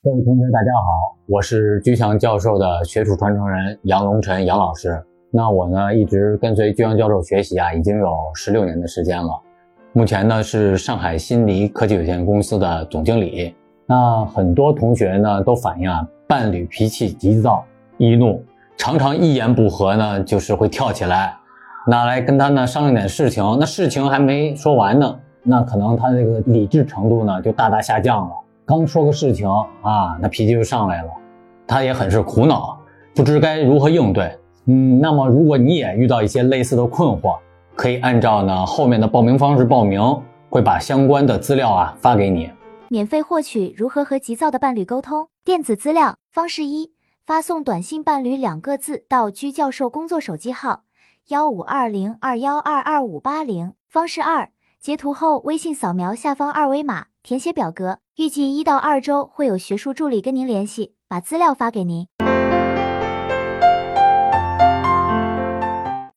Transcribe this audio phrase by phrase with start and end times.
[0.00, 4.96] 各位同学，大家好，我是居强教授的学术传承人杨龙晨杨老师。
[5.32, 9.28] 那我呢，一直跟随居强教授学习啊，已经有十六年的时间了。
[9.92, 13.52] 目前呢，是上海新黎科技有限公司的总经理。
[13.86, 17.64] 那很多同学呢，都反映啊，伴侣脾气急躁
[17.96, 18.40] 易怒，
[18.76, 21.34] 常常一言不合呢，就是会跳起来，
[21.88, 23.42] 那来跟他呢商量点事情。
[23.58, 28.32] 那事情还没说完呢，那可能他这个理智程度呢，就大大下降了。
[28.68, 29.48] 刚说个事情
[29.80, 31.10] 啊，那脾气就上来了，
[31.66, 32.78] 他也很是苦恼，
[33.14, 34.38] 不知该如何应对。
[34.66, 37.38] 嗯，那么如果你也遇到一些类似的困惑，
[37.74, 40.02] 可以按照呢后面的报名方式报名，
[40.50, 42.50] 会把相关的资料啊发给你。
[42.88, 46.92] 免费获取如何和急躁的伴侣沟通电子资料方式一：
[47.24, 50.82] 发送短信“伴侣”两个字到居教授工作手机号
[51.28, 53.72] 幺五二零二幺二二五八零。
[53.88, 58.00] 方式二：截图后微信扫描下方二维码，填写表格。
[58.18, 62.08] 预计一到二周会有学术助理跟您联系，把资料发给您。